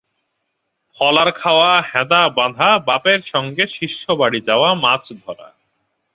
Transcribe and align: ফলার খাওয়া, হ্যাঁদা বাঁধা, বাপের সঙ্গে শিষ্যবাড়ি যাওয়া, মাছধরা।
ফলার 0.95 1.29
খাওয়া, 1.31 1.71
হ্যাঁদা 1.81 2.21
বাঁধা, 2.29 2.69
বাপের 2.79 3.19
সঙ্গে 3.23 3.63
শিষ্যবাড়ি 3.67 4.39
যাওয়া, 4.41 4.69
মাছধরা। 4.75 5.47